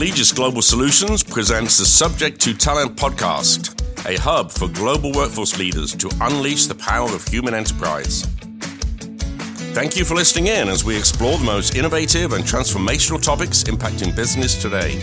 [0.00, 3.78] Allegis Global Solutions presents the Subject to Talent podcast,
[4.08, 8.22] a hub for global workforce leaders to unleash the power of human enterprise.
[9.74, 14.16] Thank you for listening in as we explore the most innovative and transformational topics impacting
[14.16, 14.98] business today.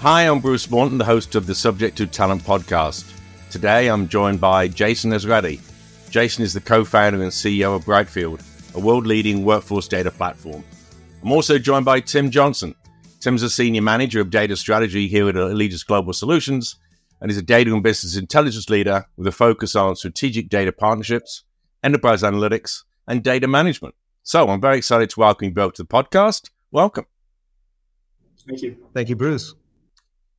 [0.00, 3.10] Hi, I'm Bruce Morton, the host of the Subject to Talent podcast.
[3.50, 5.62] Today I'm joined by Jason Ezratty.
[6.10, 8.42] Jason is the co founder and CEO of Brightfield,
[8.74, 10.64] a world leading workforce data platform.
[11.22, 12.74] I'm also joined by Tim Johnson.
[13.20, 16.76] Tim's a senior manager of data strategy here at Allegis Global Solutions
[17.20, 21.44] and is a data and business intelligence leader with a focus on strategic data partnerships,
[21.84, 23.94] enterprise analytics, and data management.
[24.24, 26.50] So I'm very excited to welcome you both to the podcast.
[26.72, 27.06] Welcome.
[28.46, 28.76] Thank you.
[28.92, 29.54] Thank you, Bruce.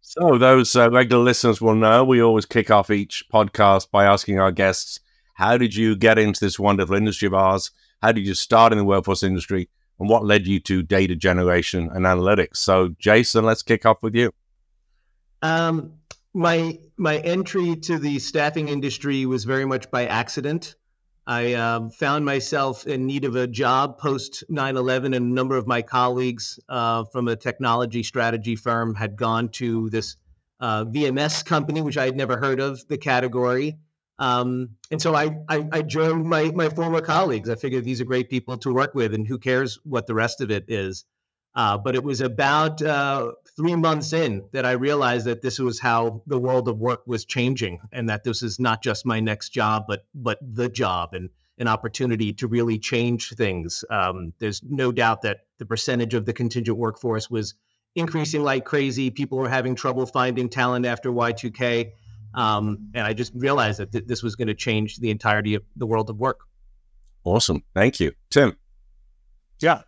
[0.02, 4.38] So, those uh, regular listeners will know we always kick off each podcast by asking
[4.38, 5.00] our guests,
[5.36, 7.72] How did you get into this wonderful industry of ours?
[8.04, 9.70] How did you start in the workforce industry?
[9.98, 12.58] And what led you to data generation and analytics?
[12.58, 14.34] So, Jason, let's kick off with you.
[15.42, 15.94] Um,
[16.34, 20.76] my my entry to the staffing industry was very much by accident.
[21.28, 25.56] I uh, found myself in need of a job post 9 11, and a number
[25.56, 30.18] of my colleagues uh, from a technology strategy firm had gone to this
[30.60, 33.78] uh, VMS company, which I had never heard of the category.
[34.20, 37.50] Um, and so I, I, I, joined my, my former colleagues.
[37.50, 40.40] I figured these are great people to work with, and who cares what the rest
[40.40, 41.06] of it is.
[41.56, 45.80] Uh, but it was about uh, three months in that I realized that this was
[45.80, 49.50] how the world of work was changing, and that this is not just my next
[49.50, 53.86] job, but but the job and an opportunity to really change things.
[53.90, 57.54] Um, there's no doubt that the percentage of the contingent workforce was
[57.96, 59.12] increasing like crazy.
[59.12, 61.92] People were having trouble finding talent after Y2K,
[62.34, 65.64] um, and I just realized that th- this was going to change the entirety of
[65.76, 66.42] the world of work.
[67.24, 68.58] Awesome, thank you, Tim.
[69.60, 69.82] Yeah,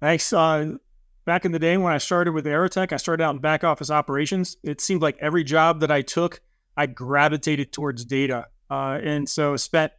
[0.00, 0.32] thanks.
[0.32, 0.76] Uh,
[1.24, 3.90] back in the day when I started with Aerotek, I started out in back office
[3.90, 4.56] operations.
[4.62, 6.40] It seemed like every job that I took,
[6.76, 8.46] I gravitated towards data.
[8.70, 9.92] Uh, and so spent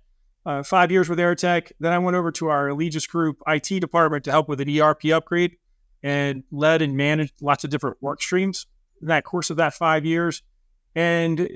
[0.45, 1.73] uh, five years with Aerotek.
[1.79, 5.05] Then I went over to our Allegis Group IT department to help with an ERP
[5.07, 5.57] upgrade
[6.01, 8.65] and led and managed lots of different work streams
[9.01, 10.41] in that course of that five years.
[10.95, 11.49] And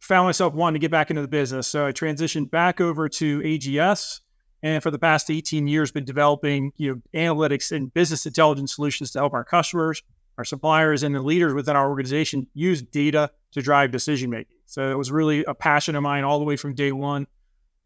[0.00, 1.66] found myself wanting to get back into the business.
[1.66, 4.20] So I transitioned back over to AGS
[4.62, 9.12] and for the past 18 years been developing you know analytics and business intelligence solutions
[9.12, 10.02] to help our customers
[10.36, 14.90] our suppliers and the leaders within our organization use data to drive decision making so
[14.90, 17.26] it was really a passion of mine all the way from day one.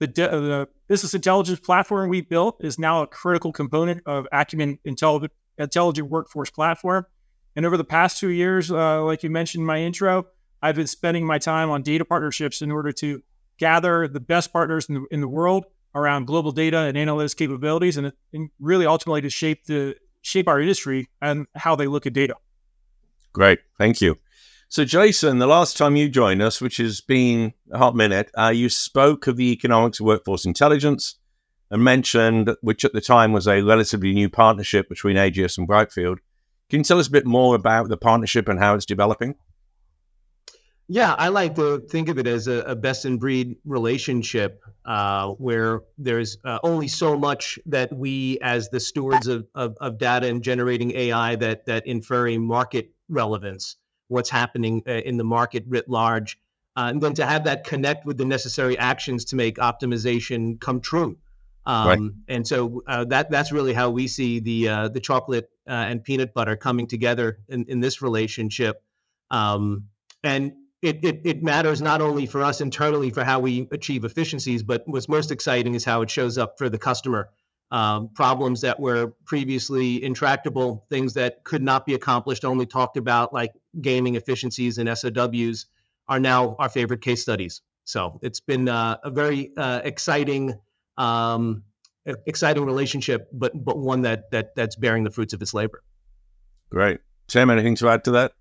[0.00, 4.80] The, de- the business intelligence platform we built is now a critical component of acumen
[4.84, 7.06] intelligent, intelligent workforce platform.
[7.54, 10.26] And over the past two years uh, like you mentioned in my intro
[10.62, 13.22] i've been spending my time on data partnerships in order to
[13.58, 17.96] gather the best partners in the, in the world around global data and analytics capabilities,
[17.96, 22.12] and, and really ultimately to shape the shape our industry and how they look at
[22.12, 22.34] data.
[23.32, 24.16] Great, thank you.
[24.68, 28.48] So, Jason, the last time you joined us, which has been a hot minute, uh,
[28.48, 31.16] you spoke of the economics of workforce intelligence
[31.70, 36.18] and mentioned, which at the time was a relatively new partnership between AGS and Brightfield.
[36.70, 39.34] Can you tell us a bit more about the partnership and how it's developing?
[40.92, 45.28] Yeah, I like to think of it as a, a best in breed relationship uh,
[45.30, 50.26] where there's uh, only so much that we, as the stewards of, of, of, data
[50.26, 53.76] and generating AI, that that infer a market relevance,
[54.08, 56.38] what's happening uh, in the market writ large,
[56.76, 60.78] uh, and then to have that connect with the necessary actions to make optimization come
[60.78, 61.16] true.
[61.64, 62.36] Um, right.
[62.36, 66.34] And so uh, that that's really how we see the uh, the chocolate and peanut
[66.34, 68.84] butter coming together in, in this relationship.
[69.30, 69.84] Um,
[70.22, 70.52] and
[70.82, 74.82] it, it, it, matters not only for us internally for how we achieve efficiencies, but
[74.86, 77.30] what's most exciting is how it shows up for the customer.
[77.70, 83.32] Um, problems that were previously intractable, things that could not be accomplished, only talked about,
[83.32, 85.66] like gaming efficiencies and SOWs,
[86.08, 87.62] are now our favorite case studies.
[87.84, 90.58] So it's been uh, a very uh, exciting,
[90.98, 91.62] um,
[92.04, 95.82] exciting relationship, but but one that that that's bearing the fruits of its labor.
[96.70, 97.48] Great, Sam.
[97.48, 98.32] Anything to add to that?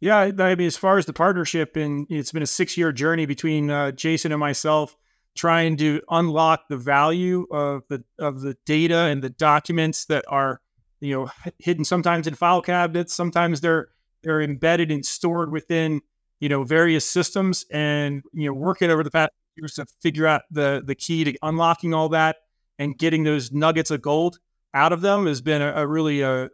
[0.00, 3.70] Yeah, I mean, as far as the partnership, and it's been a six-year journey between
[3.70, 4.96] uh, Jason and myself,
[5.36, 10.60] trying to unlock the value of the of the data and the documents that are,
[11.00, 13.88] you know, hidden sometimes in file cabinets, sometimes they're
[14.22, 16.00] they're embedded and stored within,
[16.40, 20.42] you know, various systems, and you know, working over the past years to figure out
[20.50, 22.36] the the key to unlocking all that
[22.78, 24.38] and getting those nuggets of gold
[24.72, 26.48] out of them has been a, a really a uh,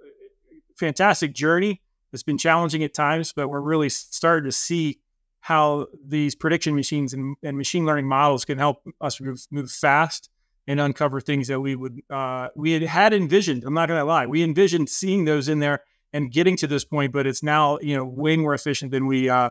[0.76, 1.80] fantastic journey
[2.16, 5.00] it's been challenging at times, but we're really starting to see
[5.40, 10.30] how these prediction machines and, and machine learning models can help us move, move fast
[10.66, 13.64] and uncover things that we would uh, we had, had envisioned.
[13.64, 15.82] I'm not going to lie, we envisioned seeing those in there
[16.14, 19.28] and getting to this point, but it's now you know way more efficient than we
[19.28, 19.50] uh,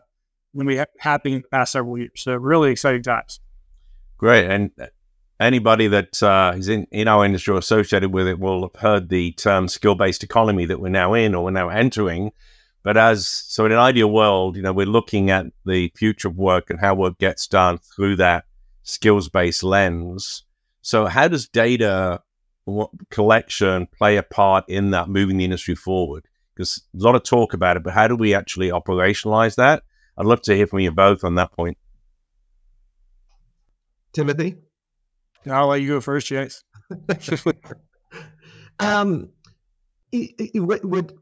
[0.52, 2.10] when we have been in the past several years.
[2.16, 3.38] So really exciting times.
[4.18, 4.72] Great, and
[5.40, 9.08] anybody that uh, is in, in our industry or associated with it will have heard
[9.08, 12.32] the term skill based economy that we're now in or we're now entering.
[12.86, 16.36] But as so in an ideal world, you know, we're looking at the future of
[16.36, 18.44] work and how work gets done through that
[18.84, 20.44] skills based lens.
[20.82, 22.22] So, how does data
[23.10, 26.28] collection play a part in that moving the industry forward?
[26.54, 29.82] Because there's a lot of talk about it, but how do we actually operationalize that?
[30.16, 31.78] I'd love to hear from you both on that point.
[34.12, 34.58] Timothy?
[35.50, 36.62] I'll let you go first, Chase.
[38.78, 39.30] um,
[40.12, 41.18] it, it, would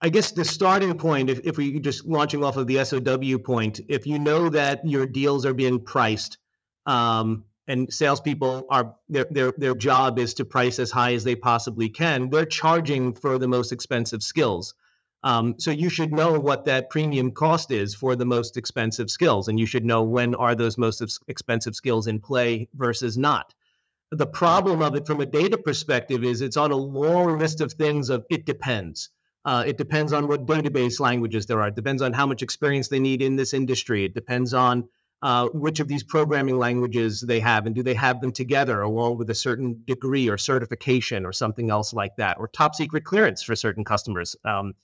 [0.00, 3.80] I guess the starting point, if, if we just launching off of the SOW point,
[3.88, 6.38] if you know that your deals are being priced,
[6.86, 11.34] um, and salespeople are their, their their job is to price as high as they
[11.34, 14.74] possibly can, they're charging for the most expensive skills.
[15.24, 19.48] Um, so you should know what that premium cost is for the most expensive skills,
[19.48, 23.52] and you should know when are those most expensive skills in play versus not.
[24.12, 27.72] The problem of it from a data perspective is it's on a long list of
[27.72, 29.10] things of it depends.
[29.44, 31.68] Uh, it depends on what database languages there are.
[31.68, 34.04] It depends on how much experience they need in this industry.
[34.04, 34.88] It depends on
[35.22, 39.18] uh, which of these programming languages they have, and do they have them together along
[39.18, 43.42] with a certain degree or certification or something else like that, or top secret clearance
[43.42, 44.36] for certain customers.
[44.44, 44.74] Um,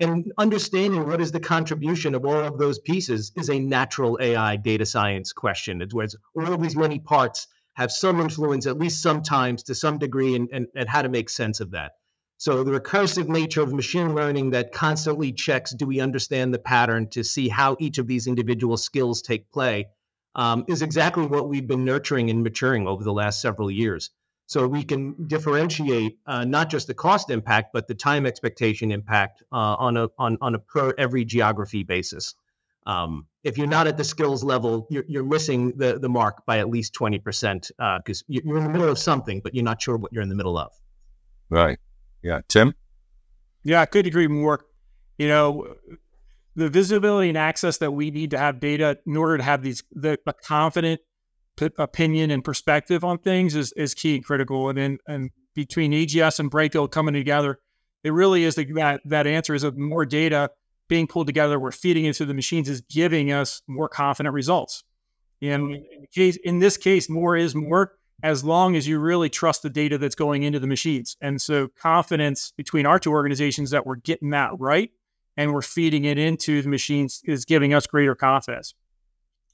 [0.00, 4.56] and understanding what is the contribution of all of those pieces is a natural AI
[4.56, 5.82] data science question.
[5.82, 6.06] It's where
[6.36, 10.48] all of these many parts have some influence, at least sometimes to some degree, and,
[10.52, 11.92] and, and how to make sense of that.
[12.38, 17.08] So the recursive nature of machine learning that constantly checks, do we understand the pattern
[17.08, 19.88] to see how each of these individual skills take play,
[20.36, 24.10] um, is exactly what we've been nurturing and maturing over the last several years.
[24.46, 29.42] So we can differentiate uh, not just the cost impact, but the time expectation impact
[29.52, 32.36] uh, on a on, on a per every geography basis.
[32.86, 36.60] Um, if you're not at the skills level, you're, you're missing the, the mark by
[36.60, 39.98] at least 20% because uh, you're in the middle of something, but you're not sure
[39.98, 40.72] what you're in the middle of.
[41.50, 41.78] Right.
[42.22, 42.40] Yeah.
[42.48, 42.74] Tim?
[43.62, 44.64] Yeah, I could agree more.
[45.18, 45.74] You know,
[46.54, 49.82] the visibility and access that we need to have data in order to have these
[49.92, 51.00] the a confident
[51.56, 54.68] p- opinion and perspective on things is is key and critical.
[54.68, 57.58] And then and between AGS and Brightfield coming together,
[58.04, 60.50] it really is the, that that answer is of more data
[60.88, 61.60] being pulled together.
[61.60, 64.84] We're feeding into the machines is giving us more confident results.
[65.40, 67.92] And in, case, in this case, more is more
[68.22, 71.16] as long as you really trust the data that's going into the machines.
[71.20, 74.90] And so confidence between our two organizations that we're getting that right
[75.36, 78.74] and we're feeding it into the machines is giving us greater confidence.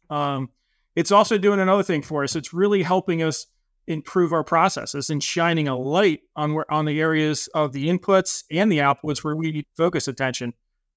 [0.08, 0.48] Um,
[0.96, 2.36] it's also doing another thing for us.
[2.36, 3.46] It's really helping us
[3.86, 8.44] improve our processes and shining a light on where on the areas of the inputs
[8.50, 10.54] and the outputs where we need focus attention.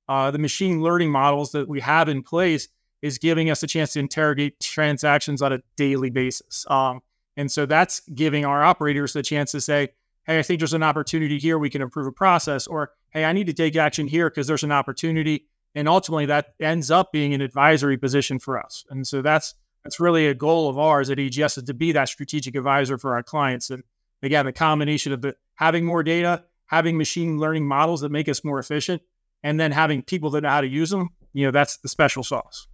[0.07, 2.69] Uh, the machine learning models that we have in place
[3.01, 6.65] is giving us a chance to interrogate transactions on a daily basis.
[6.69, 7.01] Um,
[7.37, 9.89] and so that's giving our operators the chance to say,
[10.25, 11.57] hey, I think there's an opportunity here.
[11.57, 12.67] We can improve a process.
[12.67, 15.45] Or, hey, I need to take action here because there's an opportunity.
[15.75, 18.83] And ultimately, that ends up being an advisory position for us.
[18.89, 19.53] And so that's
[19.83, 23.13] that's really a goal of ours at AGS is to be that strategic advisor for
[23.13, 23.69] our clients.
[23.69, 23.83] And
[24.21, 28.44] again, the combination of the having more data, having machine learning models that make us
[28.44, 29.01] more efficient,
[29.44, 32.23] and then having people that know how to use them, you know, that's the special
[32.23, 32.67] sauce.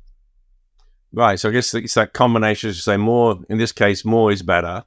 [1.13, 1.39] Right.
[1.39, 4.84] So I guess it's that combination to say more, in this case, more is better,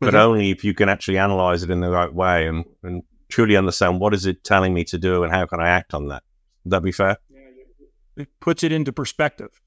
[0.00, 0.16] but mm-hmm.
[0.16, 4.00] only if you can actually analyze it in the right way and, and truly understand
[4.00, 6.22] what is it telling me to do and how can I act on that.
[6.64, 7.16] Would that be fair?
[8.16, 9.60] It puts it into perspective.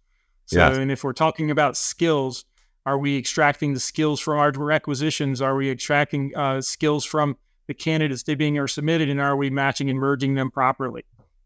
[0.46, 0.74] So, yeah.
[0.74, 2.46] and if we're talking about skills,
[2.86, 5.41] are we extracting the skills from our requisitions?
[5.41, 9.50] Are we extracting uh, skills from the candidates that being are submitted, and are we
[9.50, 11.03] matching and merging them properly?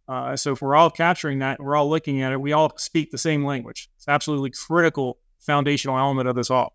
[0.09, 3.11] Uh, so if we're all capturing that, we're all looking at it, we all speak
[3.11, 3.89] the same language.
[3.95, 6.73] It's absolutely critical foundational element of this all.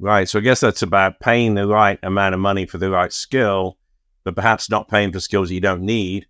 [0.00, 0.28] Right.
[0.28, 3.78] So I guess that's about paying the right amount of money for the right skill,
[4.24, 6.26] but perhaps not paying for skills you don't need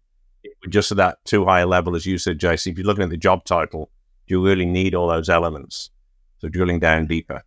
[0.68, 2.72] just at that too high a level, as you said, Jason.
[2.72, 3.90] If you're looking at the job title,
[4.26, 5.90] do you really need all those elements?
[6.38, 7.42] So drilling down deeper.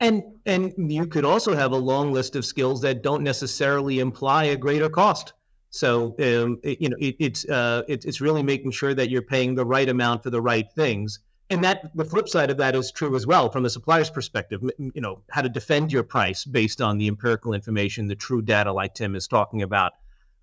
[0.00, 4.44] And and you could also have a long list of skills that don't necessarily imply
[4.44, 5.32] a greater cost.
[5.72, 9.22] So um, it, you know it, it's uh, it, it's really making sure that you're
[9.22, 12.76] paying the right amount for the right things, and that the flip side of that
[12.76, 14.60] is true as well from the supplier's perspective.
[14.78, 18.70] You know how to defend your price based on the empirical information, the true data,
[18.70, 19.92] like Tim is talking about.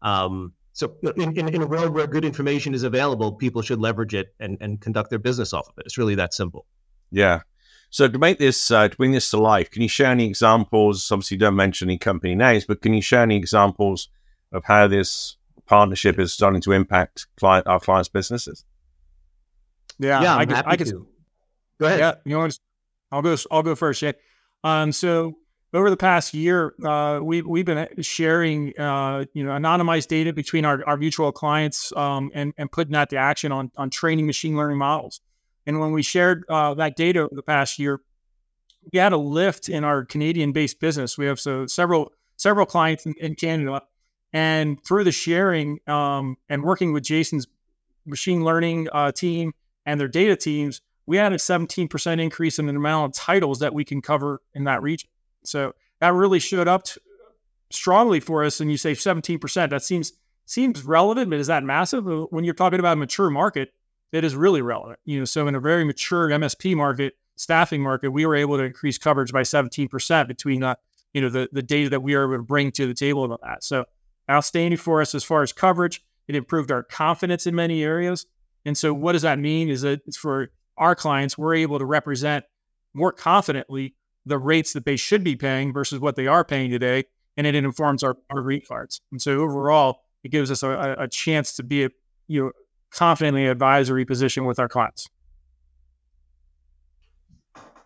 [0.01, 4.15] Um, so in, in, in, a world where good information is available, people should leverage
[4.15, 5.85] it and, and conduct their business off of it.
[5.85, 6.65] It's really that simple.
[7.11, 7.41] Yeah.
[7.91, 11.11] So to make this, uh, to bring this to life, can you share any examples?
[11.11, 14.07] Obviously, don't mention any company names, but can you share any examples
[14.51, 18.65] of how this partnership is starting to impact client, our clients' businesses?
[19.97, 21.07] Yeah, yeah, I'm I can, happy I can, to.
[21.79, 21.99] Go ahead.
[21.99, 22.49] Yeah, you know,
[23.11, 23.35] I'll go.
[23.51, 24.01] I'll go first.
[24.01, 24.13] Yeah.
[24.63, 25.35] Um, so
[25.73, 30.65] over the past year, uh, we we've been sharing, uh, you know, anonymized data between
[30.65, 34.55] our, our mutual clients um, and and putting that to action on on training machine
[34.55, 35.21] learning models.
[35.65, 38.01] And when we shared uh, that data over the past year,
[38.91, 41.17] we had a lift in our Canadian-based business.
[41.17, 43.81] We have so several several clients in, in Canada,
[44.33, 47.47] and through the sharing um, and working with Jason's
[48.05, 49.53] machine learning uh, team
[49.85, 53.73] and their data teams, we had a 17% increase in the amount of titles that
[53.73, 55.09] we can cover in that region.
[55.43, 57.01] So that really showed up t-
[57.71, 58.59] strongly for us.
[58.59, 60.13] And you say 17%, that seems
[60.45, 62.05] seems relevant, but is that massive?
[62.05, 63.71] When you're talking about a mature market,
[64.11, 64.99] it is really relevant.
[65.05, 68.63] You know, so in a very mature MSP market, staffing market, we were able to
[68.63, 70.73] increase coverage by 17% between uh,
[71.13, 73.41] you know, the, the data that we were able to bring to the table about
[73.41, 73.63] that.
[73.63, 73.85] So
[74.29, 76.03] outstanding for us as far as coverage.
[76.27, 78.25] It improved our confidence in many areas.
[78.65, 81.85] And so what does that mean is that it's for our clients, we're able to
[81.85, 82.45] represent
[82.93, 83.95] more confidently
[84.25, 87.05] the rates that they should be paying versus what they are paying today.
[87.37, 89.01] And it informs our, our rate cards.
[89.11, 91.89] And so overall, it gives us a, a chance to be a,
[92.27, 92.51] you know,
[92.91, 95.07] confidently advisory position with our clients.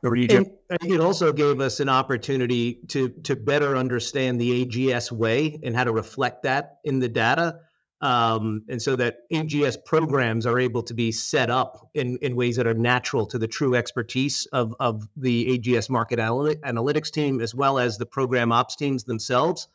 [0.03, 0.45] Over you, Jim.
[0.69, 5.75] And it also gave us an opportunity to to better understand the AGS way and
[5.75, 7.59] how to reflect that in the data.
[8.01, 12.57] Um, and so that AGS programs are able to be set up in, in ways
[12.57, 17.55] that are natural to the true expertise of, of the AGS market analytics team, as
[17.55, 19.69] well as the program ops teams themselves.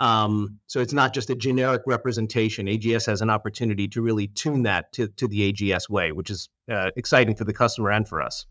[0.00, 2.66] Um, so it's not just a generic representation.
[2.66, 6.48] AGS has an opportunity to really tune that to, to the AGS way, which is
[6.68, 8.44] uh, exciting for the customer and for us.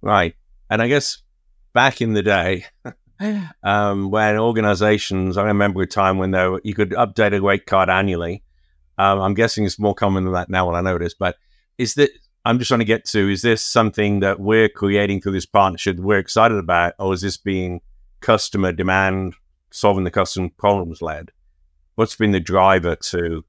[0.00, 0.36] Right.
[0.70, 1.18] And I guess
[1.74, 2.64] back in the day,
[3.62, 7.66] um, when organizations, I remember a time when there were, you could update a rate
[7.66, 8.42] card annually.
[8.96, 11.36] Um, I'm guessing it's more common than that now when I this, but
[11.76, 12.10] is that
[12.44, 15.98] I'm just trying to get to is this something that we're creating through this partnership
[15.98, 17.80] we're excited about, or is this being
[18.20, 19.34] customer demand
[19.70, 21.32] solving the customer problems led?
[21.96, 23.44] What's been the driver to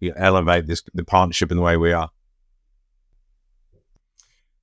[0.00, 2.10] you know, elevate this the partnership in the way we are?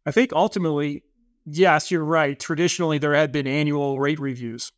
[0.05, 1.03] I think ultimately,
[1.48, 2.39] yes, you're right.
[2.39, 4.72] Traditionally, there had been annual rate reviews.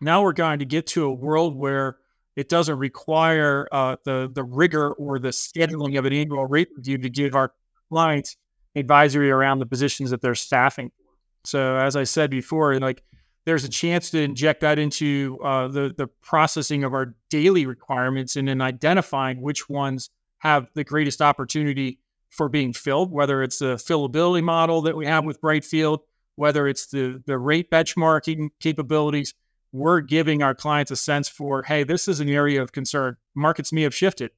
[0.00, 1.96] Now we're going to get to a world where
[2.36, 6.98] it doesn't require uh, the the rigor or the scheduling of an annual rate review
[6.98, 7.52] to give our
[7.88, 8.36] clients
[8.76, 10.92] advisory around the positions that they're staffing.
[11.44, 13.02] So as I said before, like
[13.44, 18.36] there's a chance to inject that into uh, the the processing of our daily requirements
[18.36, 21.98] and then identifying which ones have the greatest opportunity
[22.30, 26.00] for being filled, whether it's the fillability model that we have with Brightfield,
[26.36, 29.34] whether it's the the rate benchmarking capabilities.
[29.70, 33.16] We're giving our clients a sense for, hey, this is an area of concern.
[33.34, 34.30] Markets may have shifted.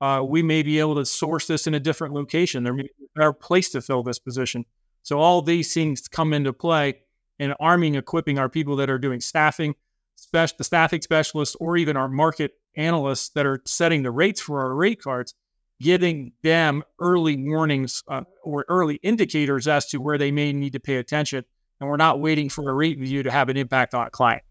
[0.00, 2.64] Uh, we may be able to source this in a different location.
[2.64, 4.64] There may be a better place to fill this position.
[5.04, 7.02] So all these things come into play
[7.38, 9.76] and arming, equipping our people that are doing staffing,
[10.16, 14.60] spec- the staffing specialists, or even our market analysts that are setting the rates for
[14.60, 15.34] our rate cards,
[15.82, 20.80] giving them early warnings uh, or early indicators as to where they may need to
[20.80, 21.44] pay attention.
[21.80, 24.42] And we're not waiting for a rate review to have an impact on a client.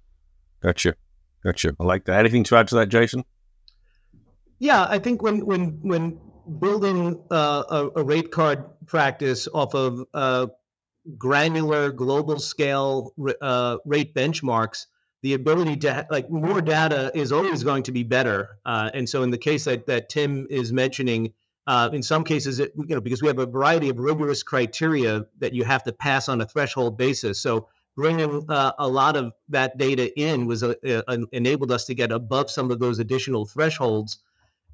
[0.61, 0.95] Gotcha.
[1.43, 1.75] Gotcha.
[1.79, 2.19] I like that.
[2.19, 3.23] Anything to add to that, Jason?
[4.59, 6.19] Yeah, I think when when when
[6.59, 10.47] building uh, a, a, rate card practice off of uh,
[11.17, 14.85] granular global scale uh, rate benchmarks,
[15.21, 18.57] the ability to like more data is always going to be better.
[18.65, 21.33] Uh, and so, in the case that, that Tim is mentioning,
[21.67, 25.25] uh, in some cases, it, you know, because we have a variety of rigorous criteria
[25.39, 27.39] that you have to pass on a threshold basis.
[27.39, 31.93] So, bringing uh, a lot of that data in was uh, uh, enabled us to
[31.93, 34.19] get above some of those additional thresholds.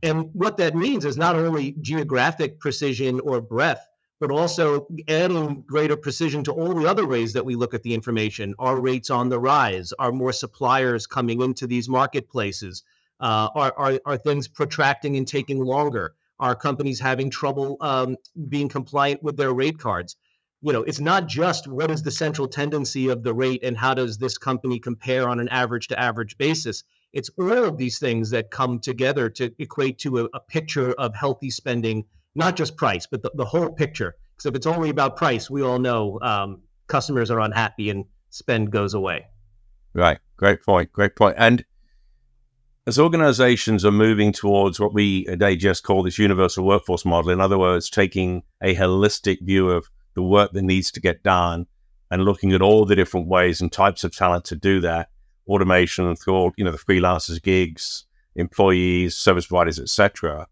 [0.04, 3.82] And what that means is not only geographic precision or breadth,
[4.20, 7.94] but also adding greater precision to all the other ways that we look at the
[7.94, 8.56] information.
[8.58, 9.94] Are rates on the rise?
[10.00, 12.84] Are more suppliers coming into these marketplaces?
[13.20, 16.16] Uh, are, are, are things protracting and taking longer?
[16.40, 18.16] Are companies having trouble um,
[18.48, 20.16] being compliant with their rate cards?
[20.62, 23.94] You know, it's not just what is the central tendency of the rate and how
[23.94, 26.84] does this company compare on an average to average basis.
[27.14, 31.16] It's all of these things that come together to equate to a, a picture of
[31.16, 32.06] healthy spending
[32.38, 34.16] not just price, but the, the whole picture.
[34.36, 38.72] Because if it's only about price, we all know um, customers are unhappy and spend
[38.72, 39.26] goes away.
[39.94, 40.20] Right.
[40.38, 40.92] Great point.
[40.92, 41.36] Great point.
[41.40, 41.66] And
[42.86, 47.42] as organizations are moving towards what we at AGS call this universal workforce model, in
[47.42, 51.66] other words, taking a holistic view of the work that needs to get done
[52.10, 55.10] and looking at all the different ways and types of talent to do that,
[55.48, 60.48] automation through you know the freelancers, gigs, employees, service providers, etc.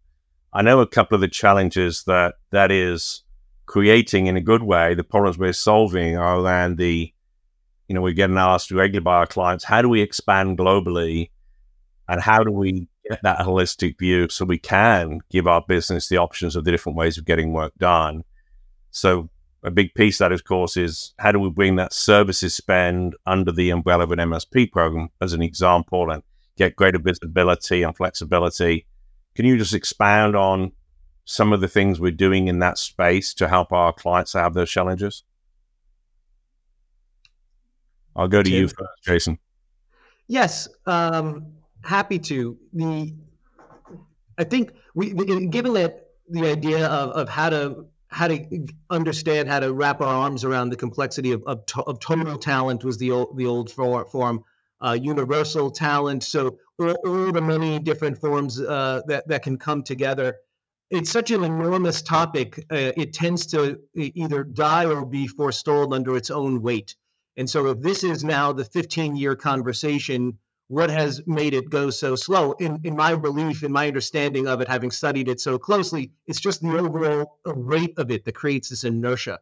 [0.56, 3.24] I know a couple of the challenges that that is
[3.66, 4.96] creating in a good way.
[4.96, 7.14] The problems we're solving are around the,
[7.90, 11.30] you know, we're getting asked regularly by our clients, how do we expand globally,
[12.08, 16.16] and how do we get that holistic view so we can give our business the
[16.16, 18.24] options of the different ways of getting work done.
[18.92, 19.30] So
[19.62, 23.52] a big piece that, of course, is how do we bring that services spend under
[23.52, 26.24] the umbrella of an MSP program, as an example, and
[26.56, 28.86] get greater visibility and flexibility.
[29.36, 30.72] Can you just expand on
[31.26, 34.70] some of the things we're doing in that space to help our clients have those
[34.70, 35.24] challenges?
[38.16, 38.60] I'll go to Tim.
[38.60, 39.40] you first, Jason.
[40.28, 42.58] Yes, um, happy to.
[42.74, 43.14] The
[44.38, 45.14] I think we,
[45.48, 50.08] given that the idea of, of how to how to understand how to wrap our
[50.08, 54.44] arms around the complexity of, of, of total talent was the old the old form
[54.82, 60.36] uh, universal talent so all, the many different forms uh, that, that can come together
[60.92, 66.16] it's such an enormous topic uh, it tends to either die or be forestalled under
[66.16, 66.96] its own weight
[67.38, 71.90] and so if this is now the 15 year conversation what has made it go
[71.90, 72.54] so slow?
[72.54, 76.40] In, in my belief, in my understanding of it, having studied it so closely, it's
[76.40, 79.40] just the overall rate of it that creates this inertia.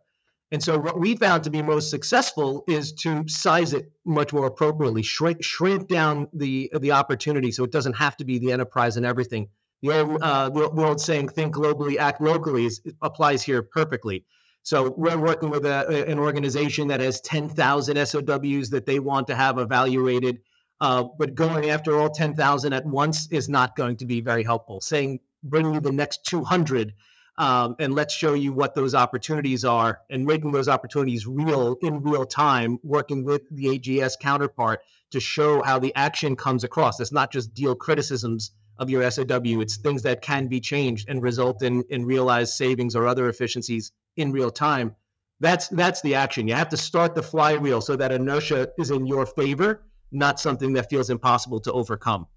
[0.54, 4.46] And so, what we found to be most successful is to size it much more
[4.46, 8.96] appropriately, shrink shrink down the the opportunity, so it doesn't have to be the enterprise
[8.96, 9.50] and everything.
[9.82, 14.26] The old, uh, old saying "think globally, act locally" is, applies here perfectly.
[14.62, 19.36] So we're working with a, an organization that has 10,000 SOWs that they want to
[19.36, 20.40] have evaluated
[20.84, 24.82] uh, but going after all 10,000 at once is not going to be very helpful.
[24.82, 26.94] Saying, bring you the next 200
[27.38, 32.02] um, and let's show you what those opportunities are and making those opportunities real in
[32.04, 34.82] real time, working with the AGS counterpart
[35.12, 37.00] to show how the action comes across.
[37.00, 41.22] It's not just deal criticisms of your SOW, it's things that can be changed and
[41.22, 44.96] result in, in realized savings or other efficiencies in real time.
[45.40, 46.48] That's that's the action.
[46.48, 50.74] You have to start the flywheel so that inertia is in your favor not something
[50.74, 52.28] that feels impossible to overcome.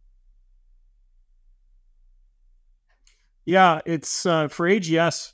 [3.46, 5.32] Yeah, it's uh, for AGS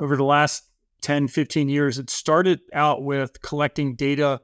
[0.00, 0.64] over the last
[1.02, 4.40] 10, 15 years, it started out with collecting data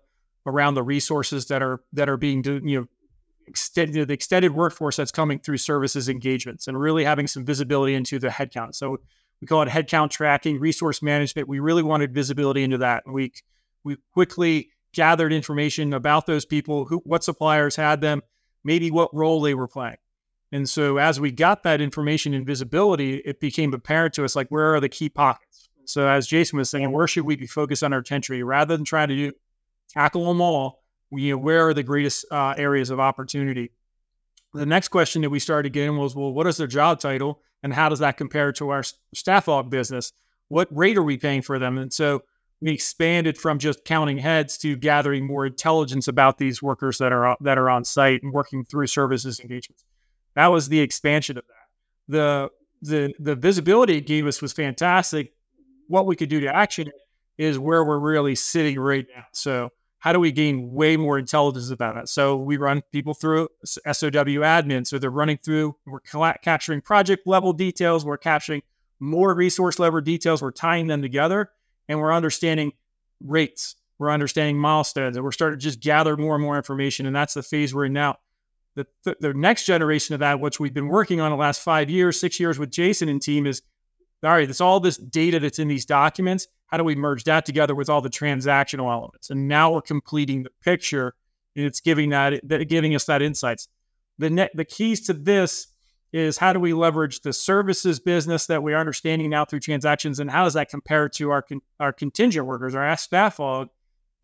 [0.46, 2.86] around the resources that are that are being you know
[3.48, 8.18] extended the extended workforce that's coming through services engagements and really having some visibility into
[8.18, 8.74] the headcount.
[8.74, 8.98] So
[9.40, 11.48] we call it headcount tracking, resource management.
[11.48, 13.04] We really wanted visibility into that.
[13.06, 13.32] We
[13.84, 18.22] we quickly gathered information about those people, who, what suppliers had them,
[18.64, 19.96] maybe what role they were playing.
[20.52, 24.48] And so as we got that information and visibility, it became apparent to us like
[24.48, 25.68] where are the key pockets.
[25.84, 28.84] So as Jason was saying, where should we be focused on our attention rather than
[28.84, 29.32] trying to do
[29.88, 30.82] tackle them all?
[31.10, 33.70] We, you know, where are the greatest uh, areas of opportunity?
[34.54, 37.72] The next question that we started getting was, well, what is their job title and
[37.72, 38.82] how does that compare to our
[39.14, 40.12] staff aug business?
[40.48, 41.78] What rate are we paying for them?
[41.78, 42.22] And so
[42.60, 47.36] we expanded from just counting heads to gathering more intelligence about these workers that are
[47.40, 49.84] that are on site and working through services engagements.
[50.36, 52.12] That was the expansion of that.
[52.12, 52.50] The
[52.82, 55.32] the the visibility it gave us was fantastic.
[55.88, 56.92] What we could do to action
[57.38, 59.24] is where we're really sitting right now.
[59.32, 62.08] So how do we gain way more intelligence about it?
[62.08, 64.86] So we run people through SOW admin.
[64.86, 68.62] So they're running through, we're capturing project level details, we're capturing
[69.00, 71.50] more resource level details, we're tying them together
[71.88, 72.72] and we're understanding
[73.20, 77.06] rates, we're understanding milestones, and we're starting to just gather more and more information.
[77.06, 78.18] And that's the phase we're in now.
[78.76, 82.20] The, the, next generation of that, which we've been working on the last five years,
[82.20, 83.62] six years with Jason and team, is
[84.22, 86.46] all right, it's all this data that's in these documents.
[86.66, 89.30] How do we merge that together with all the transactional elements?
[89.30, 91.14] And now we're completing the picture,
[91.54, 93.68] and it's giving that, that giving us that insights.
[94.18, 95.68] The net, the keys to this
[96.12, 100.20] is how do we leverage the services business that we are understanding now through transactions
[100.20, 103.68] and how does that compare to our con- our contingent workers our staff aug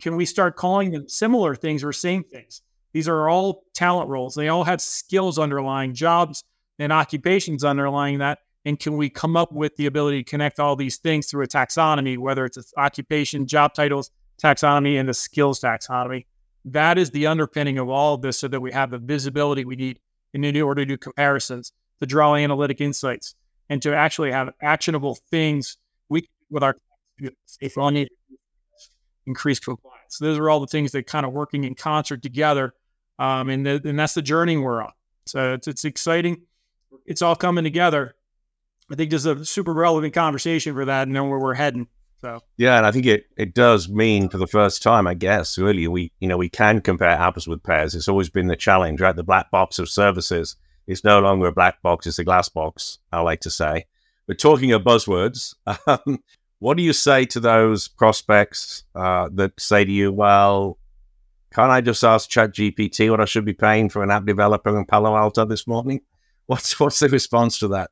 [0.00, 2.62] can we start calling them similar things or same things
[2.92, 4.34] these are all talent roles.
[4.34, 6.44] They all have skills underlying jobs
[6.78, 8.40] and occupations underlying that.
[8.64, 11.48] And can we come up with the ability to connect all these things through a
[11.48, 14.10] taxonomy whether it's occupation job titles
[14.42, 16.26] taxonomy and the skills taxonomy?
[16.64, 19.76] That is the underpinning of all of this so that we have the visibility we
[19.76, 19.98] need
[20.32, 23.34] in order to do comparisons, to draw analytic insights,
[23.68, 25.76] and to actually have actionable things
[26.08, 26.76] we with our
[27.60, 28.08] if we need
[29.26, 30.18] increase compliance.
[30.18, 32.74] So those are all the things that kind of working in concert together,
[33.18, 34.92] um, and the, and that's the journey we're on.
[35.26, 36.42] So it's it's exciting.
[37.06, 38.14] It's all coming together.
[38.90, 41.88] I think this is a super relevant conversation for that, and know where we're heading.
[42.20, 45.58] So yeah, and I think it it does mean for the first time, I guess,
[45.58, 47.94] really, we you know we can compare apples with pears.
[47.94, 49.14] It's always been the challenge, right?
[49.14, 52.98] The black box of services is no longer a black box; it's a glass box.
[53.12, 53.86] I like to say.
[54.26, 55.54] But talking of buzzwords,
[55.86, 56.22] um,
[56.60, 60.78] what do you say to those prospects uh, that say to you, "Well,
[61.52, 64.84] can't I just ask ChatGPT what I should be paying for an app developer in
[64.84, 66.00] Palo Alto this morning?"
[66.46, 67.90] What's what's the response to that?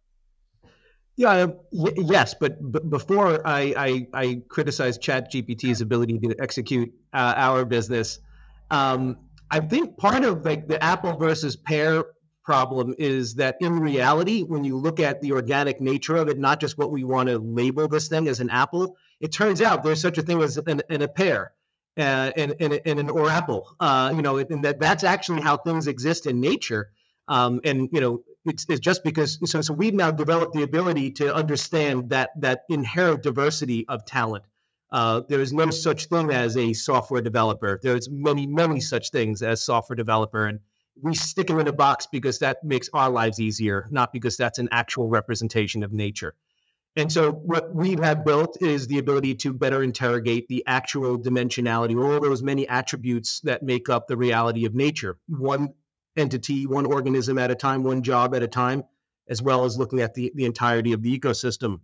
[1.17, 1.49] Yeah, uh,
[1.97, 8.21] yes, but, but before I, I, I criticize ChatGPT's ability to execute uh, our business,
[8.71, 9.19] um,
[9.51, 12.05] I think part of like the apple versus pear
[12.43, 16.59] problem is that in reality, when you look at the organic nature of it, not
[16.59, 20.01] just what we want to label this thing as an apple, it turns out there's
[20.01, 21.53] such a thing as an, an a pear.
[21.99, 25.57] Uh, and, and, and an or apple, uh, you know, and that that's actually how
[25.57, 26.93] things exist in nature.
[27.29, 31.11] Um, and you know, it's, it's just because so so we've now developed the ability
[31.13, 34.45] to understand that that inherent diversity of talent.
[34.93, 37.79] Uh, there is no such thing as a software developer.
[37.83, 40.61] There's many many such things as software developer, and
[41.03, 44.59] we stick them in a box because that makes our lives easier, not because that's
[44.59, 46.35] an actual representation of nature.
[46.97, 51.97] And so what we have built is the ability to better interrogate the actual dimensionality,
[51.97, 55.19] all those many attributes that make up the reality of nature.
[55.29, 55.69] One
[56.17, 58.83] entity, one organism at a time, one job at a time,
[59.29, 61.81] as well as looking at the, the entirety of the ecosystem.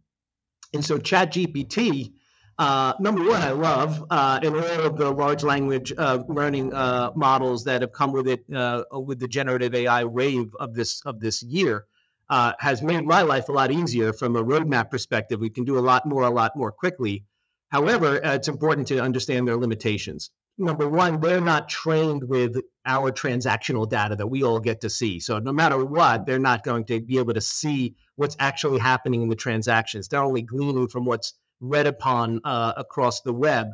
[0.75, 2.13] And so ChatGPT,
[2.59, 7.13] uh, number one, I love, uh, and all of the large language uh, learning uh,
[7.15, 11.21] models that have come with it, uh, with the generative AI rave of this of
[11.21, 11.87] this year,
[12.29, 15.41] uh, has made my life a lot easier from a roadmap perspective.
[15.41, 17.25] We can do a lot more, a lot more quickly.
[17.69, 23.89] However, it's important to understand their limitations number one, they're not trained with our transactional
[23.89, 25.21] data that we all get to see.
[25.21, 29.23] So no matter what, they're not going to be able to see what's actually happening
[29.23, 30.09] in the transactions.
[30.09, 33.69] They're only gleaning from what's read upon uh, across the web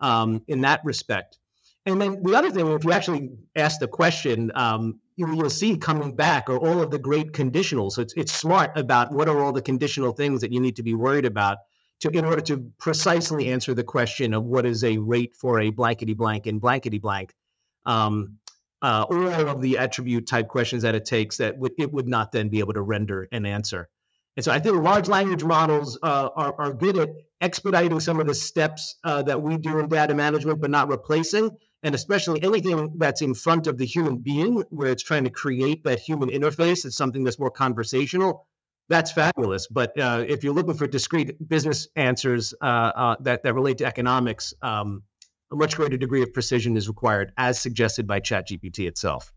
[0.00, 1.38] um, in that respect.
[1.86, 5.76] And then the other thing, if you actually ask the question, um, you, will see
[5.76, 7.92] coming back are all of the great conditionals.
[7.92, 10.82] So it's, it's smart about what are all the conditional things that you need to
[10.82, 11.58] be worried about
[12.00, 15.70] to in order to precisely answer the question of what is a rate for a
[15.70, 17.34] blankety blank and blankety blank,
[17.86, 18.36] um,
[18.82, 22.32] uh, all of the attribute type questions that it takes that w- it would not
[22.32, 23.88] then be able to render an answer.
[24.36, 27.08] And so I think large language models uh, are, are good at
[27.40, 31.50] expediting some of the steps uh, that we do in data management, but not replacing.
[31.86, 35.84] And especially anything that's in front of the human being, where it's trying to create
[35.84, 38.46] that human interface, it's something that's more conversational
[38.88, 39.66] that's fabulous.
[39.66, 43.86] But uh, if you're looking for discrete business answers uh, uh, that, that relate to
[43.86, 45.02] economics, um,
[45.52, 49.32] a much greater degree of precision is required, as suggested by ChatGPT itself.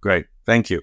[0.00, 0.26] Great.
[0.46, 0.82] Thank you.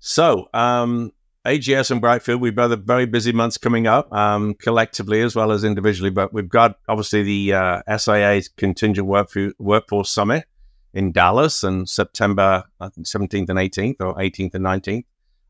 [0.00, 1.12] So, um,
[1.46, 5.64] AGS and Brightfield, we've got very busy months coming up, um, collectively as well as
[5.64, 6.10] individually.
[6.10, 10.44] But we've got obviously the uh, SIA Contingent Workforce Summit
[10.92, 15.04] in Dallas in September think, 17th and 18th, or 18th and 19th.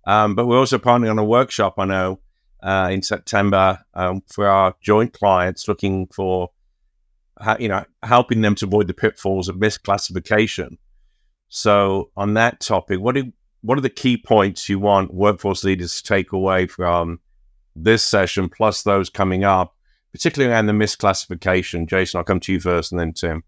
[0.07, 2.21] Um, but we're also partnering on a workshop, I know,
[2.63, 6.51] uh, in September um, for our joint clients looking for,
[7.59, 10.79] you know, helping them to avoid the pitfalls of misclassification.
[11.49, 15.97] So on that topic, what do, what are the key points you want workforce leaders
[15.97, 17.21] to take away from
[17.75, 19.75] this session, plus those coming up,
[20.13, 21.89] particularly around the misclassification?
[21.89, 23.43] Jason, I'll come to you first, and then Tim.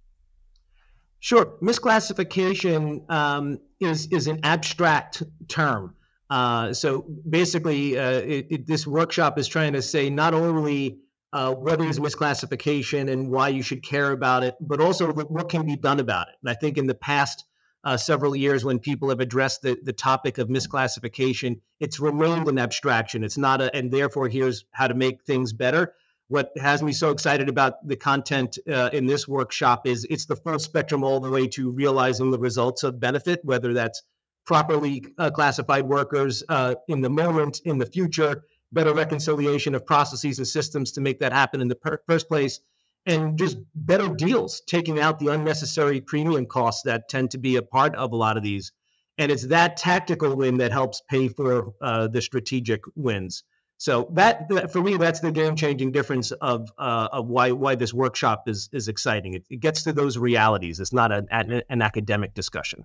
[1.21, 1.53] Sure.
[1.63, 5.95] Misclassification um, is is an abstract term.
[6.31, 10.99] Uh, so basically, uh, it, it, this workshop is trying to say not only
[11.33, 15.67] uh, what is misclassification and why you should care about it, but also what can
[15.67, 16.35] be done about it.
[16.43, 17.45] And I think in the past
[17.85, 22.59] uh, several years, when people have addressed the, the topic of misclassification, it's remained an
[22.59, 23.25] abstraction.
[23.25, 25.95] It's not a, and therefore, here's how to make things better.
[26.29, 30.37] What has me so excited about the content uh, in this workshop is it's the
[30.37, 34.03] full spectrum all the way to realizing the results of benefit, whether that's
[34.47, 40.39] properly uh, classified workers uh, in the moment, in the future, better reconciliation of processes
[40.39, 42.61] and systems to make that happen in the per- first place,
[43.07, 47.63] and just better deals, taking out the unnecessary premium costs that tend to be a
[47.63, 48.73] part of a lot of these.
[49.19, 53.45] And it's that tactical win that helps pay for uh, the strategic wins.
[53.77, 58.47] So that, for me, that's the game-changing difference of uh, of why why this workshop
[58.47, 59.33] is is exciting.
[59.33, 60.81] It, it gets to those realities.
[60.81, 61.27] It's not an,
[61.69, 62.85] an academic discussion.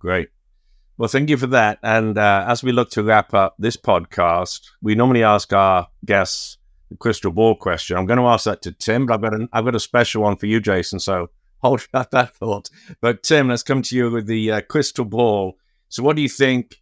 [0.00, 0.30] Great.
[0.98, 1.78] Well, thank you for that.
[1.84, 6.58] And uh, as we look to wrap up this podcast, we normally ask our guests
[6.92, 7.96] the crystal ball question.
[7.96, 10.22] I'm going to ask that to Tim, but I've got, an, I've got a special
[10.22, 11.00] one for you, Jason.
[11.00, 11.30] So
[11.62, 12.70] hold that, that thought.
[13.00, 15.56] But Tim, let's come to you with the uh, crystal ball.
[15.88, 16.76] So, what do you think?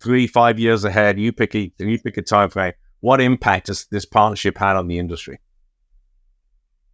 [0.00, 2.72] Three, five years ahead, you pick a you pick a time frame.
[2.98, 5.38] What impact has this partnership had on the industry?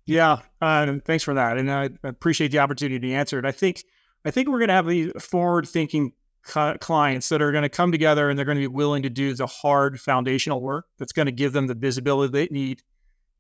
[0.05, 3.47] Yeah, uh, thanks for that, and I appreciate the opportunity to answer it.
[3.47, 3.83] I think
[4.27, 6.13] I think we're going to have these forward-thinking
[6.49, 9.35] clients that are going to come together and they're going to be willing to do
[9.35, 12.83] the hard foundational work that's going to give them the visibility they need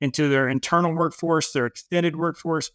[0.00, 2.70] into their internal workforce, their extended workforce.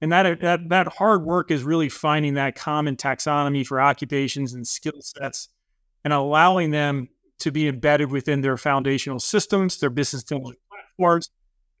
[0.00, 4.66] And that, that, that hard work is really finding that common taxonomy for occupations and
[4.66, 5.48] skill sets
[6.04, 7.08] and allowing them
[7.40, 11.30] to be embedded within their foundational systems, their business intelligence platforms,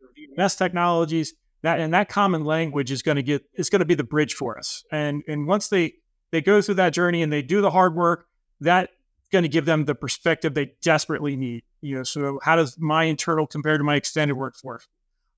[0.00, 1.34] their VMS technologies.
[1.62, 4.34] That and that common language is going to get is going to be the bridge
[4.34, 4.84] for us.
[4.90, 5.94] And and once they
[6.32, 8.26] they go through that journey and they do the hard work,
[8.60, 8.90] that's
[9.30, 11.62] going to give them the perspective they desperately need.
[11.80, 14.88] You know, so how does my internal compare to my extended workforce?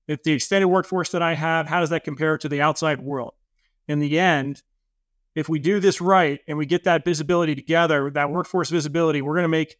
[0.07, 3.33] If the extended workforce that I have, how does that compare to the outside world?
[3.87, 4.63] In the end,
[5.35, 9.33] if we do this right and we get that visibility together, that workforce visibility, we're
[9.33, 9.77] going to make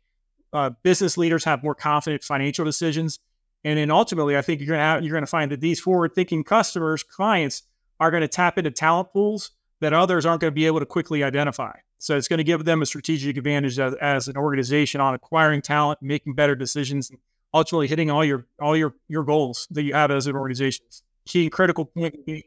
[0.51, 3.19] uh, business leaders have more confident financial decisions.
[3.63, 6.43] And then ultimately, I think you're going to you're going to find that these forward-thinking
[6.43, 7.63] customers, clients,
[7.99, 9.51] are going to tap into talent pools
[9.85, 11.71] that others aren't going to be able to quickly identify.
[11.99, 15.61] So it's going to give them a strategic advantage as, as an organization on acquiring
[15.61, 17.19] talent, making better decisions, and
[17.53, 20.83] ultimately hitting all your all your your goals that you have as an organization.
[21.27, 22.45] Key critical point would be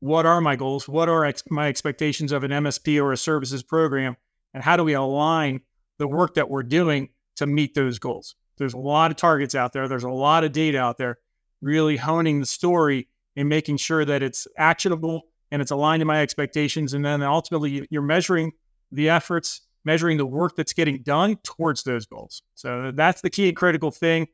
[0.00, 0.88] what are my goals?
[0.88, 4.16] What are ex- my expectations of an MSP or a services program?
[4.52, 5.60] And how do we align
[5.98, 8.34] the work that we're doing to meet those goals?
[8.58, 9.86] There's a lot of targets out there.
[9.86, 11.18] There's a lot of data out there.
[11.60, 16.20] Really honing the story and making sure that it's actionable and it's aligned to my
[16.22, 16.94] expectations.
[16.94, 18.52] And then ultimately, you're measuring
[18.90, 22.42] the efforts, measuring the work that's getting done towards those goals.
[22.54, 24.28] So that's the key and critical thing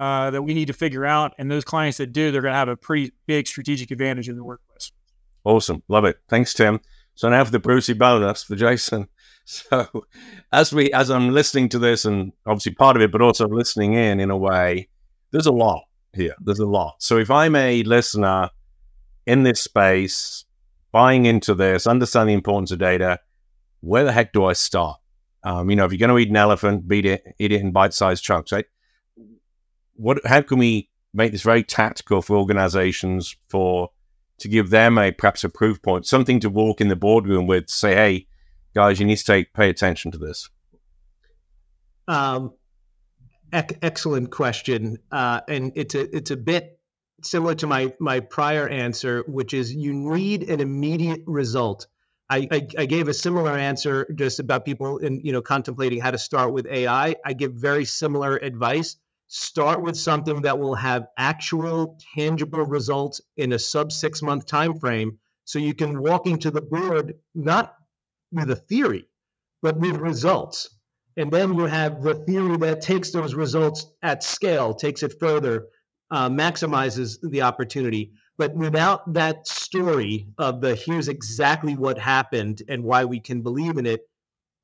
[0.00, 1.34] uh, that we need to figure out.
[1.38, 4.36] And those clients that do, they're going to have a pretty big strategic advantage in
[4.36, 4.90] the workplace.
[5.44, 5.82] Awesome.
[5.88, 6.16] Love it.
[6.28, 6.80] Thanks, Tim.
[7.14, 9.08] So now for the Brucey bonus for Jason.
[9.44, 10.04] So
[10.52, 13.94] as we as I'm listening to this and obviously part of it, but also listening
[13.94, 14.88] in in a way,
[15.32, 15.82] there's a lot
[16.14, 16.36] here.
[16.40, 17.02] There's a lot.
[17.02, 18.50] So if I'm a listener
[19.26, 20.44] in this space
[20.92, 23.18] buying into this, understanding the importance of data,
[23.80, 24.98] where the heck do I start?
[25.42, 27.72] Um, you know, if you're going to eat an elephant, beat it, eat it in
[27.72, 28.66] bite-sized chunks, right?
[29.94, 30.24] What?
[30.24, 33.90] How can we make this very tactical for organizations for
[34.38, 37.68] to give them a perhaps a proof point, something to walk in the boardroom with,
[37.68, 38.26] say, hey,
[38.74, 40.48] guys, you need to take pay attention to this.
[42.08, 42.54] Um,
[43.52, 46.78] ec- excellent question, uh, and it's a it's a bit
[47.24, 51.86] similar to my my prior answer, which is you need an immediate result.
[52.30, 56.10] I, I, I, gave a similar answer just about people in you know contemplating how
[56.10, 57.16] to start with AI.
[57.24, 58.96] I give very similar advice.
[59.28, 64.78] Start with something that will have actual tangible results in a sub six month time
[64.78, 67.76] frame, so you can walk into the board not
[68.30, 69.06] with a theory,
[69.60, 70.70] but with results.
[71.16, 75.66] And then you have the theory that takes those results at scale, takes it further,
[76.12, 78.12] uh, maximizes the opportunity.
[78.38, 83.78] But without that story of the here's exactly what happened and why we can believe
[83.78, 84.02] in it,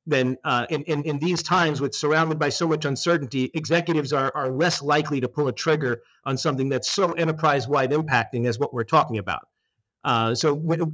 [0.07, 4.33] then uh, in, in, in these times with surrounded by so much uncertainty, executives are,
[4.35, 8.59] are less likely to pull a trigger on something that's so enterprise wide impacting as
[8.59, 9.49] what we're talking about.
[10.05, 10.93] Uh, so w-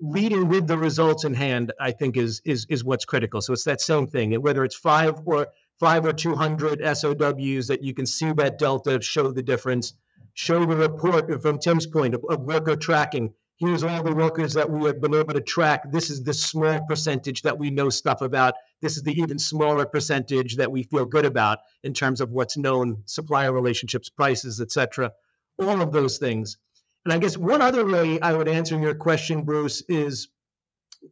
[0.00, 3.40] reading with the results in hand, I think is is is what's critical.
[3.42, 5.48] So it's that same thing, whether it's five or
[5.78, 9.94] five or 200 SOWs that you can see that delta, show the difference,
[10.34, 13.32] show the report from Tim's point of, of worker tracking.
[13.56, 15.90] Here's all the workers that we have been able to track.
[15.90, 18.54] This is the small percentage that we know stuff about.
[18.80, 22.56] This is the even smaller percentage that we feel good about in terms of what's
[22.56, 25.12] known, supplier relationships, prices, etc.
[25.58, 26.56] All of those things.
[27.04, 30.28] And I guess one other way I would answer your question, Bruce, is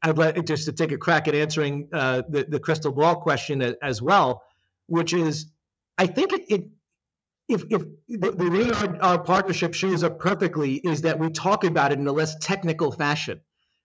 [0.03, 3.75] I'd like just to take a crack at answering uh, the, the crystal ball question
[3.83, 4.43] as well
[4.87, 5.47] which is
[5.99, 6.65] I think it, it
[7.49, 11.65] if, if the, the way our, our, partnership shows up perfectly is that we talk
[11.65, 13.41] about it in a less technical fashion.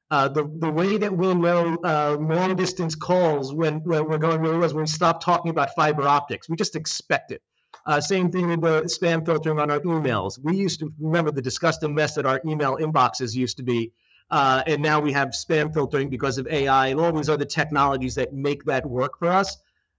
[0.10, 4.44] Uh, the, the way that we'll know uh, long distance calls when, when we're going
[4.46, 6.50] it was when we stop talking about fiber optics.
[6.50, 7.42] We just expect it.
[7.86, 10.38] Uh, same thing with the spam filtering on our emails.
[10.44, 13.94] We used to remember the disgusting mess that our email inboxes used to be.
[14.30, 18.16] Uh, and now we have spam filtering because of AI and all these other technologies
[18.16, 19.58] that make that work for us.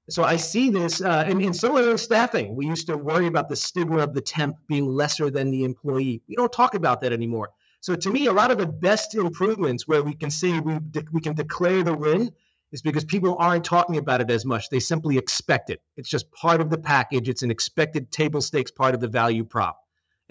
[0.09, 2.57] So I see this, uh, and, and similar staffing.
[2.57, 6.23] We used to worry about the stigma of the temp being lesser than the employee.
[6.29, 7.51] We don't talk about that anymore.
[7.81, 11.05] So to me, a lot of the best improvements where we can say we de-
[11.12, 12.31] we can declare the win
[12.73, 14.71] is because people aren't talking about it as much.
[14.71, 15.81] They simply expect it.
[15.97, 17.29] It's just part of the package.
[17.29, 19.79] It's an expected table stakes part of the value prop.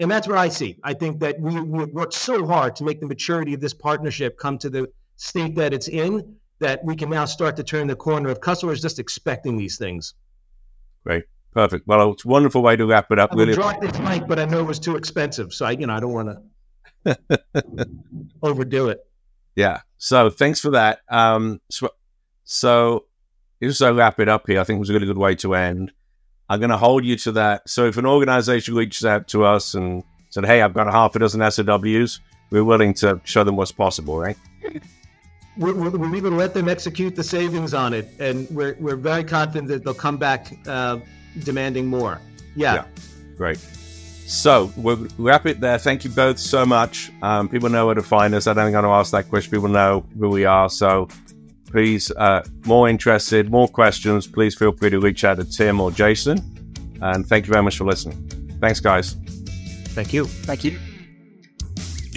[0.00, 0.78] And that's what I see.
[0.82, 4.38] I think that we, we worked so hard to make the maturity of this partnership
[4.38, 7.96] come to the state that it's in that we can now start to turn the
[7.96, 10.14] corner of customers just expecting these things.
[11.04, 11.24] Great.
[11.52, 11.86] Perfect.
[11.86, 13.32] Well, it's a wonderful way to wrap it up.
[13.32, 13.54] I really.
[13.54, 16.00] drop this mic, but I know it was too expensive, so I, you know, I
[16.00, 16.28] don't want
[17.04, 17.88] to.
[18.42, 19.00] overdo it.
[19.54, 19.80] Yeah.
[19.98, 21.00] So thanks for that.
[21.08, 21.90] Um, so,
[22.44, 23.04] so
[23.62, 25.54] just to wrap it up here, I think it was a really good way to
[25.54, 25.92] end.
[26.48, 27.68] I'm going to hold you to that.
[27.68, 31.14] So if an organization reaches out to us and said, "Hey, I've got a half
[31.14, 32.20] a dozen SOWs,"
[32.50, 34.36] we're willing to show them what's possible, right?
[35.56, 38.96] We're, we're, we're going to let them execute the savings on it, and we're, we're
[38.96, 40.98] very confident that they'll come back uh,
[41.40, 42.20] demanding more.
[42.56, 42.74] Yeah.
[42.74, 42.84] yeah.
[43.36, 43.58] Great.
[43.58, 45.78] So we'll wrap it there.
[45.78, 47.12] Thank you both so much.
[47.20, 48.46] Um, people know where to find us.
[48.46, 49.50] I don't think I'm going to ask that question.
[49.50, 50.70] People know who we are.
[50.70, 51.08] So
[51.66, 55.90] please, uh, more interested, more questions, please feel free to reach out to Tim or
[55.90, 56.38] Jason.
[57.02, 58.28] And thank you very much for listening.
[58.60, 59.16] Thanks, guys.
[59.94, 60.24] Thank you.
[60.24, 60.78] Thank you.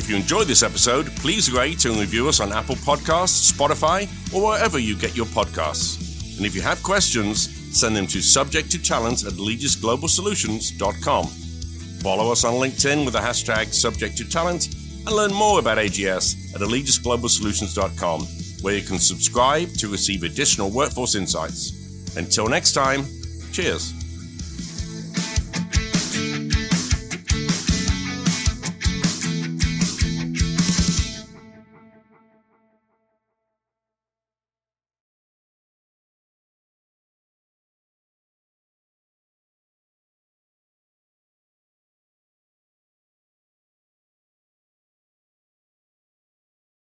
[0.05, 4.51] If you enjoyed this episode, please rate and review us on Apple Podcasts, Spotify, or
[4.51, 6.37] wherever you get your podcasts.
[6.37, 11.25] And if you have questions, send them to subject to talent at allegis.globalsolutions.com.
[11.25, 14.75] Follow us on LinkedIn with the hashtag subject to talent
[15.07, 18.27] and learn more about AGS at allegis.globalsolutions.com,
[18.61, 22.15] where you can subscribe to receive additional workforce insights.
[22.15, 23.05] Until next time,
[23.51, 23.94] cheers.